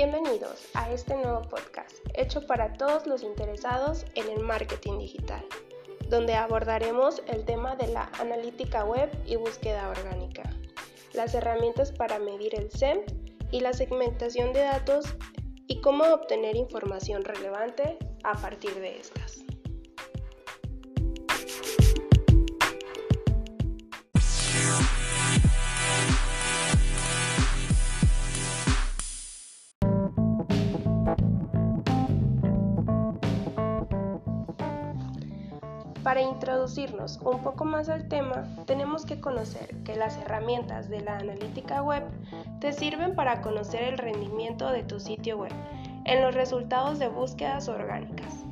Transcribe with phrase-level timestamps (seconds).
[0.00, 5.44] Bienvenidos a este nuevo podcast hecho para todos los interesados en el marketing digital,
[6.08, 10.44] donde abordaremos el tema de la analítica web y búsqueda orgánica,
[11.14, 13.00] las herramientas para medir el SEM
[13.50, 15.04] y la segmentación de datos
[15.66, 19.42] y cómo obtener información relevante a partir de estas.
[36.08, 41.18] Para introducirnos un poco más al tema, tenemos que conocer que las herramientas de la
[41.18, 42.02] analítica web
[42.60, 45.52] te sirven para conocer el rendimiento de tu sitio web
[46.06, 48.42] en los resultados de búsquedas orgánicas.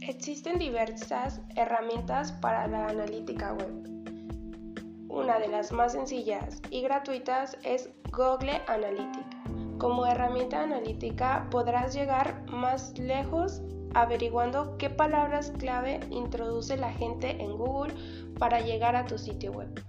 [0.00, 3.93] Existen diversas herramientas para la analítica web
[5.14, 9.78] una de las más sencillas y gratuitas es Google Analytics.
[9.78, 13.62] Como herramienta analítica podrás llegar más lejos
[13.94, 17.94] averiguando qué palabras clave introduce la gente en Google
[18.38, 19.82] para llegar a tu sitio web.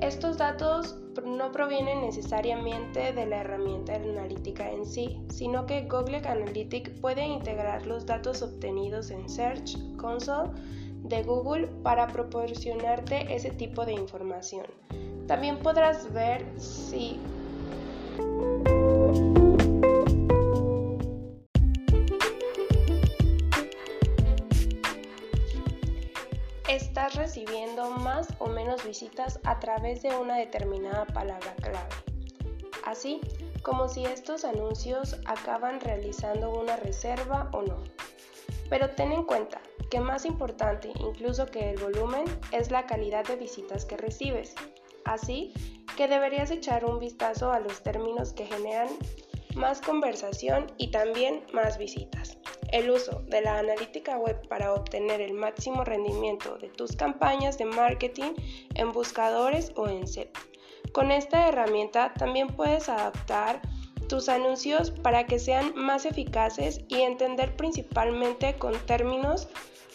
[0.00, 6.98] Estos datos no provienen necesariamente de la herramienta analítica en sí, sino que Google Analytics
[7.00, 10.50] puede integrar los datos obtenidos en Search Console
[11.04, 14.66] de Google para proporcionarte ese tipo de información.
[15.26, 17.20] También podrás ver si
[26.68, 31.88] estás recibiendo más o menos visitas a través de una determinada palabra clave.
[32.84, 33.20] Así
[33.62, 37.76] como si estos anuncios acaban realizando una reserva o no.
[38.68, 39.60] Pero ten en cuenta
[39.94, 44.56] que más importante incluso que el volumen es la calidad de visitas que recibes.
[45.04, 45.54] Así
[45.96, 48.88] que deberías echar un vistazo a los términos que generan
[49.54, 52.36] más conversación y también más visitas.
[52.72, 57.66] El uso de la analítica web para obtener el máximo rendimiento de tus campañas de
[57.66, 58.32] marketing
[58.74, 60.36] en buscadores o en SEP.
[60.92, 63.62] Con esta herramienta también puedes adaptar
[64.14, 69.48] tus anuncios para que sean más eficaces y entender principalmente con términos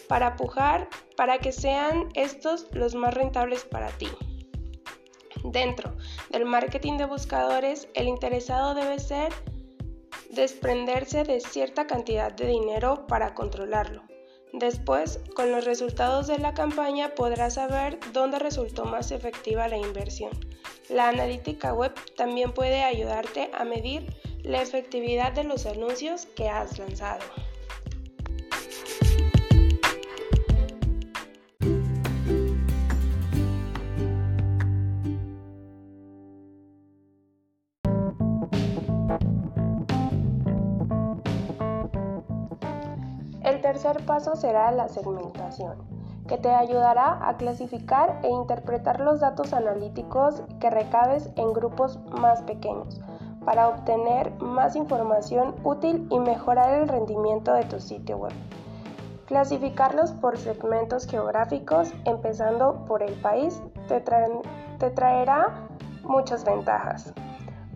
[0.09, 4.09] para pujar para que sean estos los más rentables para ti.
[5.45, 5.95] Dentro
[6.31, 9.31] del marketing de buscadores, el interesado debe ser
[10.31, 14.03] desprenderse de cierta cantidad de dinero para controlarlo.
[14.51, 20.48] Después, con los resultados de la campaña podrás saber dónde resultó más efectiva la inversión.
[20.89, 24.11] La analítica web también puede ayudarte a medir
[24.41, 27.21] la efectividad de los anuncios que has lanzado.
[43.43, 45.98] El tercer paso será la segmentación,
[46.29, 52.43] que te ayudará a clasificar e interpretar los datos analíticos que recabes en grupos más
[52.43, 53.01] pequeños
[53.43, 58.33] para obtener más información útil y mejorar el rendimiento de tu sitio web.
[59.25, 64.01] Clasificarlos por segmentos geográficos, empezando por el país, te,
[64.91, 65.67] traerá
[66.03, 67.11] muchas ventajas.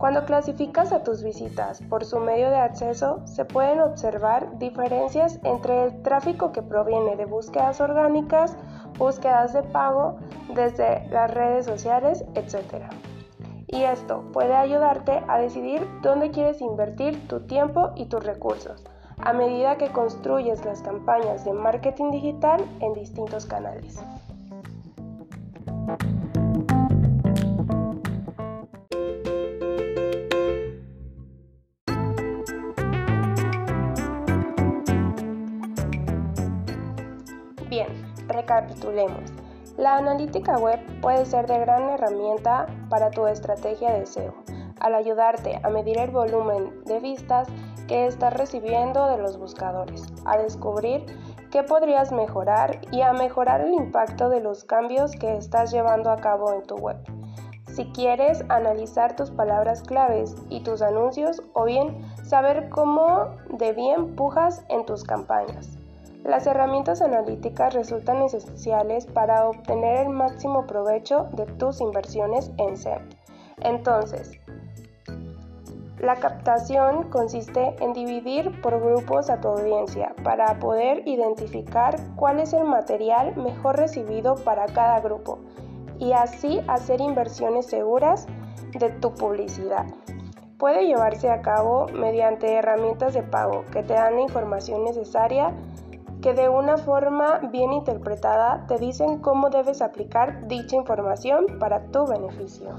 [0.03, 5.85] Cuando clasificas a tus visitas por su medio de acceso, se pueden observar diferencias entre
[5.85, 8.57] el tráfico que proviene de búsquedas orgánicas,
[8.97, 10.17] búsquedas de pago,
[10.53, 12.83] desde las redes sociales, etc.
[13.67, 18.83] Y esto puede ayudarte a decidir dónde quieres invertir tu tiempo y tus recursos
[19.19, 24.03] a medida que construyes las campañas de marketing digital en distintos canales.
[38.61, 39.31] Recapitulemos.
[39.77, 44.33] La analítica web puede ser de gran herramienta para tu estrategia de SEO,
[44.79, 47.47] al ayudarte a medir el volumen de vistas
[47.87, 51.05] que estás recibiendo de los buscadores, a descubrir
[51.51, 56.17] qué podrías mejorar y a mejorar el impacto de los cambios que estás llevando a
[56.17, 56.97] cabo en tu web.
[57.65, 64.15] Si quieres analizar tus palabras claves y tus anuncios o bien saber cómo de bien
[64.15, 65.79] pujas en tus campañas.
[66.23, 73.09] Las herramientas analíticas resultan esenciales para obtener el máximo provecho de tus inversiones en SEM.
[73.61, 74.39] Entonces,
[75.99, 82.51] La captación consiste en dividir por grupos a tu audiencia para poder identificar cuál es
[82.51, 85.39] el material mejor recibido para cada grupo
[85.99, 88.27] y así hacer inversiones seguras
[88.77, 89.85] de tu publicidad.
[90.57, 95.53] Puede llevarse a cabo mediante herramientas de pago que te dan la información necesaria
[96.23, 102.07] que de una forma bien interpretada te dicen cómo debes aplicar dicha información para tu
[102.07, 102.69] beneficio.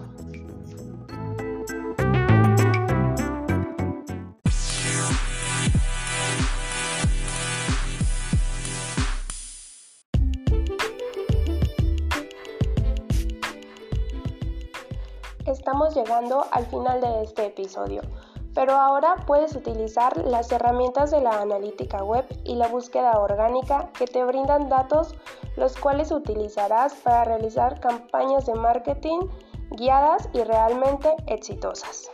[15.45, 18.01] Estamos llegando al final de este episodio,
[18.55, 24.07] pero ahora puedes utilizar las herramientas de la analítica web y la búsqueda orgánica que
[24.07, 25.15] te brindan datos
[25.57, 29.21] los cuales utilizarás para realizar campañas de marketing
[29.71, 32.11] guiadas y realmente exitosas.